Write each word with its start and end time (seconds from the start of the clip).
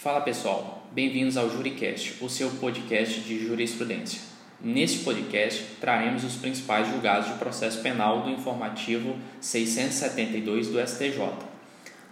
Fala 0.00 0.22
pessoal, 0.22 0.82
bem-vindos 0.92 1.36
ao 1.36 1.50
JuriCast, 1.50 2.24
o 2.24 2.28
seu 2.30 2.48
podcast 2.52 3.20
de 3.20 3.46
jurisprudência. 3.46 4.22
Neste 4.58 5.00
podcast, 5.00 5.62
traremos 5.78 6.24
os 6.24 6.36
principais 6.36 6.88
julgados 6.88 7.28
de 7.28 7.34
processo 7.34 7.82
penal 7.82 8.22
do 8.22 8.30
informativo 8.30 9.14
672 9.42 10.68
do 10.68 10.80
STJ. 10.80 11.20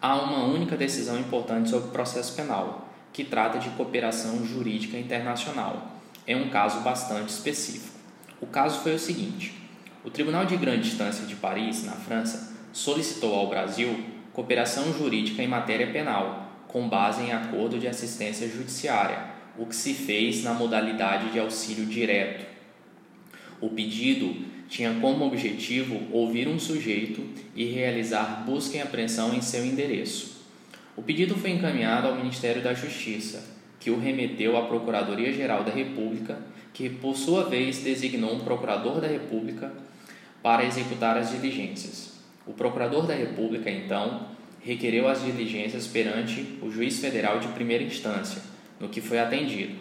Há 0.02 0.16
uma 0.16 0.44
única 0.44 0.76
decisão 0.76 1.18
importante 1.18 1.70
sobre 1.70 1.90
processo 1.90 2.36
penal, 2.36 2.90
que 3.10 3.24
trata 3.24 3.58
de 3.58 3.70
cooperação 3.70 4.44
jurídica 4.44 4.98
internacional. 4.98 5.92
É 6.26 6.36
um 6.36 6.50
caso 6.50 6.80
bastante 6.80 7.30
específico. 7.30 7.96
O 8.38 8.46
caso 8.46 8.80
foi 8.80 8.96
o 8.96 8.98
seguinte: 8.98 9.54
o 10.04 10.10
Tribunal 10.10 10.44
de 10.44 10.58
Grande 10.58 10.88
Instância 10.88 11.24
de 11.24 11.36
Paris, 11.36 11.86
na 11.86 11.92
França, 11.92 12.54
solicitou 12.70 13.34
ao 13.34 13.48
Brasil 13.48 14.04
cooperação 14.34 14.92
jurídica 14.92 15.42
em 15.42 15.48
matéria 15.48 15.86
penal 15.90 16.47
com 16.68 16.88
base 16.88 17.22
em 17.22 17.32
acordo 17.32 17.78
de 17.78 17.88
assistência 17.88 18.48
judiciária, 18.48 19.18
o 19.58 19.66
que 19.66 19.74
se 19.74 19.94
fez 19.94 20.44
na 20.44 20.54
modalidade 20.54 21.32
de 21.32 21.40
auxílio 21.40 21.86
direto. 21.86 22.46
O 23.60 23.70
pedido 23.70 24.36
tinha 24.68 24.94
como 25.00 25.26
objetivo 25.26 26.00
ouvir 26.12 26.46
um 26.46 26.58
sujeito 26.58 27.26
e 27.56 27.64
realizar 27.64 28.44
busca 28.46 28.76
e 28.76 28.80
apreensão 28.80 29.34
em 29.34 29.40
seu 29.40 29.64
endereço. 29.64 30.38
O 30.96 31.02
pedido 31.02 31.34
foi 31.34 31.50
encaminhado 31.50 32.06
ao 32.06 32.16
Ministério 32.16 32.62
da 32.62 32.74
Justiça, 32.74 33.42
que 33.80 33.90
o 33.90 33.98
remeteu 33.98 34.56
à 34.56 34.66
Procuradoria-Geral 34.66 35.64
da 35.64 35.72
República, 35.72 36.38
que 36.74 36.88
por 36.88 37.16
sua 37.16 37.44
vez 37.44 37.78
designou 37.78 38.34
um 38.34 38.40
procurador 38.40 39.00
da 39.00 39.06
República 39.06 39.72
para 40.42 40.64
executar 40.64 41.16
as 41.16 41.30
diligências. 41.30 42.18
O 42.46 42.52
procurador 42.52 43.06
da 43.06 43.14
República, 43.14 43.70
então, 43.70 44.28
requereu 44.68 45.08
as 45.08 45.24
diligências 45.24 45.86
perante 45.86 46.58
o 46.60 46.70
juiz 46.70 46.98
federal 46.98 47.40
de 47.40 47.48
primeira 47.48 47.82
instância, 47.82 48.42
no 48.78 48.90
que 48.90 49.00
foi 49.00 49.18
atendido. 49.18 49.78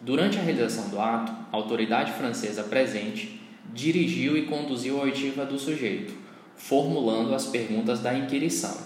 Durante 0.00 0.38
a 0.38 0.42
realização 0.42 0.90
do 0.90 1.00
ato, 1.00 1.32
a 1.50 1.56
autoridade 1.56 2.12
francesa 2.12 2.62
presente 2.62 3.40
dirigiu 3.74 4.36
e 4.38 4.42
conduziu 4.42 5.00
a 5.00 5.02
oitiva 5.02 5.44
do 5.44 5.58
sujeito, 5.58 6.14
formulando 6.56 7.34
as 7.34 7.46
perguntas 7.46 7.98
da 7.98 8.14
inquirição. 8.14 8.78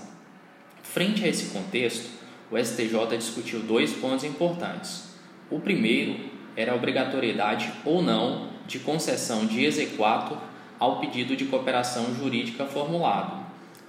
Frente 0.83 1.23
a 1.23 1.29
esse 1.29 1.53
contexto, 1.53 2.09
o 2.51 2.57
STJ 2.57 3.19
discutiu 3.19 3.61
dois 3.61 3.93
pontos 3.93 4.25
importantes. 4.25 5.11
O 5.51 5.61
primeiro 5.61 6.19
era 6.57 6.73
a 6.73 6.77
obrigatoriedade 6.77 7.71
ou 7.85 8.01
não 8.01 8.49
de 8.67 8.79
concessão 8.79 9.45
de 9.45 9.63
exequatur 9.67 10.39
ao 10.79 10.99
pedido 10.99 11.37
de 11.37 11.45
cooperação 11.45 12.15
jurídica 12.15 12.65
formulado, 12.65 13.46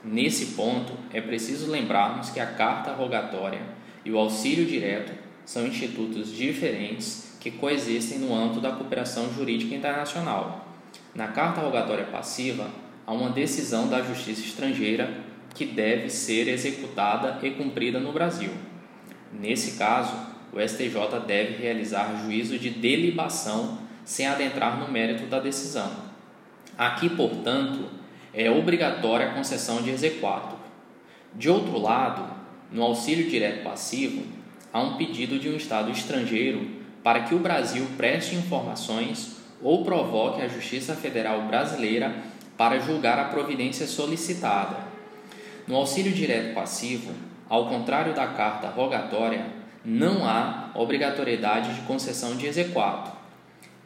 Nesse 0.10 0.54
ponto, 0.56 0.94
é 1.12 1.20
preciso 1.20 1.70
lembrarmos 1.70 2.30
que 2.30 2.40
a 2.40 2.46
carta 2.46 2.94
rogatória 2.94 3.60
e 4.06 4.12
o 4.12 4.18
auxílio 4.18 4.66
direto 4.66 5.12
são 5.46 5.68
institutos 5.68 6.32
diferentes 6.32 7.36
que 7.42 7.52
coexistem 7.52 8.20
no 8.20 8.34
âmbito 8.34 8.62
da 8.62 8.72
cooperação 8.72 9.30
jurídica 9.34 9.76
internacional. 9.76 10.66
Na 11.14 11.28
carta 11.28 11.60
rogatória 11.60 12.06
passiva, 12.06 12.70
há 13.06 13.12
uma 13.12 13.32
decisão 13.32 13.90
da 13.90 14.02
justiça 14.02 14.40
estrangeira 14.42 15.14
que 15.54 15.66
deve 15.66 16.10
ser 16.10 16.48
executada 16.48 17.46
e 17.46 17.52
cumprida 17.52 18.00
no 18.00 18.14
Brasil. 18.14 18.52
Nesse 19.34 19.78
caso, 19.78 20.16
o 20.54 20.60
STJ 20.62 21.20
deve 21.28 21.62
realizar 21.62 22.24
juízo 22.24 22.58
de 22.58 22.70
delibação 22.70 23.80
sem 24.06 24.26
adentrar 24.26 24.80
no 24.80 24.90
mérito 24.90 25.26
da 25.26 25.42
decisão. 25.42 25.92
Aqui, 26.78 27.10
portanto, 27.10 27.98
é 28.38 28.52
obrigatória 28.52 29.30
a 29.30 29.34
concessão 29.34 29.82
de 29.82 29.90
exequatur. 29.90 30.60
De 31.34 31.50
outro 31.50 31.80
lado, 31.80 32.24
no 32.72 32.84
auxílio 32.84 33.28
direto 33.28 33.64
passivo, 33.64 34.24
há 34.72 34.80
um 34.80 34.96
pedido 34.96 35.40
de 35.40 35.50
um 35.50 35.56
Estado 35.56 35.90
estrangeiro 35.90 36.70
para 37.04 37.22
que 37.22 37.34
o 37.34 37.40
Brasil 37.40 37.88
preste 37.98 38.36
informações 38.36 39.38
ou 39.60 39.84
provoque 39.84 40.44
a 40.44 40.48
Justiça 40.48 40.94
Federal 40.94 41.42
Brasileira 41.48 42.14
para 42.56 42.80
julgar 42.80 43.18
a 43.18 43.26
providência 43.26 43.88
solicitada. 43.88 44.78
No 45.68 45.76
auxílio 45.76 46.12
direto 46.12 46.54
passivo, 46.54 47.12
ao 47.50 47.68
contrário 47.68 48.14
da 48.14 48.28
carta 48.28 48.68
rogatória, 48.68 49.48
não 49.84 50.28
há 50.28 50.70
obrigatoriedade 50.76 51.74
de 51.74 51.82
concessão 51.82 52.36
de 52.36 52.46
exequatur. 52.46 53.14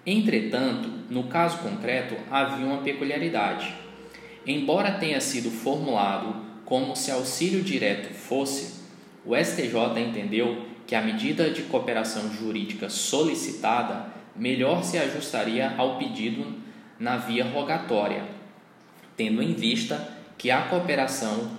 Entretanto, 0.05 0.89
no 1.09 1.23
caso 1.23 1.59
concreto, 1.59 2.15
havia 2.29 2.65
uma 2.65 2.79
peculiaridade. 2.79 3.90
Embora 4.45 4.93
tenha 4.93 5.21
sido 5.21 5.51
formulado 5.51 6.35
como 6.65 6.95
se 6.95 7.11
auxílio 7.11 7.61
direto 7.61 8.13
fosse, 8.13 8.81
o 9.25 9.35
STJ 9.35 9.99
entendeu 9.99 10.65
que 10.87 10.95
a 10.95 11.01
medida 11.01 11.51
de 11.51 11.63
cooperação 11.63 12.33
jurídica 12.33 12.89
solicitada 12.89 14.07
melhor 14.35 14.83
se 14.83 14.97
ajustaria 14.97 15.75
ao 15.77 15.97
pedido 15.97 16.45
na 16.99 17.17
via 17.17 17.45
rogatória, 17.45 18.23
tendo 19.15 19.43
em 19.43 19.53
vista 19.53 20.17
que 20.37 20.49
a 20.49 20.63
cooperação 20.63 21.51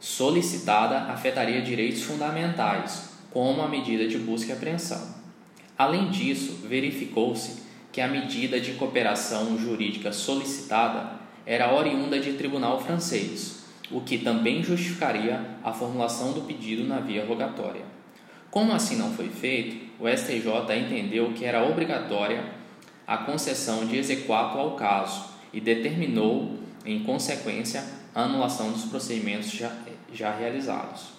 solicitada 0.00 1.12
afetaria 1.12 1.62
direitos 1.62 2.02
fundamentais, 2.02 3.10
como 3.30 3.62
a 3.62 3.68
medida 3.68 4.06
de 4.06 4.18
busca 4.18 4.50
e 4.50 4.52
apreensão. 4.52 5.14
Além 5.78 6.10
disso, 6.10 6.66
verificou-se 6.68 7.62
que 7.92 8.00
a 8.00 8.08
medida 8.08 8.60
de 8.60 8.72
cooperação 8.72 9.58
jurídica 9.58 10.12
solicitada 10.12 11.23
era 11.46 11.74
oriunda 11.74 12.18
de 12.18 12.32
tribunal 12.34 12.80
francês, 12.80 13.64
o 13.90 14.00
que 14.00 14.18
também 14.18 14.62
justificaria 14.62 15.44
a 15.62 15.72
formulação 15.72 16.32
do 16.32 16.42
pedido 16.42 16.84
na 16.84 17.00
via 17.00 17.24
rogatória. 17.24 17.82
Como 18.50 18.72
assim 18.72 18.96
não 18.96 19.12
foi 19.12 19.28
feito, 19.28 19.84
o 19.98 20.08
STJ 20.08 20.78
entendeu 20.78 21.32
que 21.32 21.44
era 21.44 21.64
obrigatória 21.64 22.44
a 23.06 23.18
concessão 23.18 23.84
de 23.84 23.98
exequato 23.98 24.58
ao 24.58 24.76
caso 24.76 25.24
e 25.52 25.60
determinou, 25.60 26.58
em 26.84 27.02
consequência, 27.02 27.84
a 28.14 28.22
anulação 28.22 28.70
dos 28.72 28.84
procedimentos 28.84 29.50
já, 29.50 29.70
já 30.12 30.34
realizados. 30.34 31.14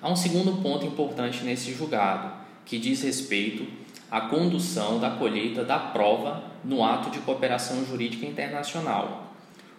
Há 0.00 0.10
um 0.10 0.16
segundo 0.16 0.62
ponto 0.62 0.86
importante 0.86 1.42
nesse 1.42 1.72
julgado, 1.72 2.32
que 2.64 2.78
diz 2.78 3.02
respeito 3.02 3.66
à 4.10 4.22
condução 4.22 4.98
da 4.98 5.10
colheita 5.10 5.64
da 5.64 5.78
prova 5.78 6.42
no 6.64 6.84
ato 6.84 7.10
de 7.10 7.18
cooperação 7.20 7.84
jurídica 7.84 8.26
internacional. 8.26 9.34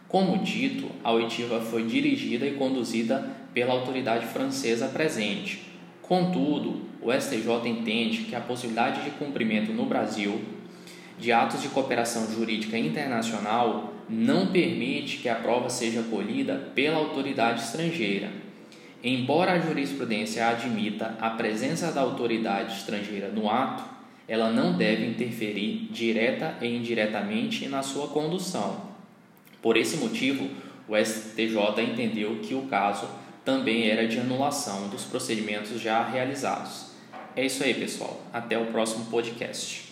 Como 0.07 0.39
dito, 0.39 0.89
a 1.03 1.11
oitiva 1.11 1.61
foi 1.61 1.83
dirigida 1.83 2.45
e 2.45 2.53
conduzida 2.53 3.29
pela 3.53 3.73
autoridade 3.73 4.25
francesa 4.27 4.87
presente. 4.87 5.69
Contudo, 6.01 6.81
o 7.01 7.11
STJ 7.13 7.67
entende 7.69 8.23
que 8.23 8.35
a 8.35 8.41
possibilidade 8.41 9.03
de 9.03 9.11
cumprimento 9.11 9.71
no 9.71 9.85
Brasil 9.85 10.41
de 11.19 11.31
atos 11.31 11.61
de 11.61 11.67
cooperação 11.67 12.31
jurídica 12.31 12.77
internacional 12.77 13.93
não 14.09 14.47
permite 14.47 15.17
que 15.17 15.29
a 15.29 15.35
prova 15.35 15.69
seja 15.69 16.01
colhida 16.03 16.71
pela 16.73 16.97
autoridade 16.97 17.61
estrangeira. 17.61 18.29
Embora 19.03 19.53
a 19.53 19.59
jurisprudência 19.59 20.47
admita 20.47 21.15
a 21.21 21.29
presença 21.31 21.91
da 21.91 22.01
autoridade 22.01 22.77
estrangeira 22.77 23.29
no 23.29 23.49
ato, 23.49 23.83
ela 24.29 24.51
não 24.51 24.77
deve 24.77 25.07
interferir 25.07 25.89
direta 25.91 26.55
e 26.61 26.67
indiretamente 26.67 27.67
na 27.67 27.81
sua 27.81 28.07
condução. 28.09 28.89
Por 29.59 29.75
esse 29.75 29.97
motivo, 29.97 30.47
o 30.87 30.95
STJ 30.95 31.81
entendeu 31.81 32.39
que 32.43 32.53
o 32.53 32.67
caso 32.67 33.09
também 33.43 33.89
era 33.89 34.07
de 34.07 34.19
anulação 34.19 34.87
dos 34.87 35.03
procedimentos 35.03 35.81
já 35.81 36.07
realizados. 36.07 36.91
É 37.35 37.43
isso 37.43 37.63
aí, 37.63 37.73
pessoal. 37.73 38.21
Até 38.31 38.57
o 38.57 38.67
próximo 38.67 39.05
podcast. 39.05 39.88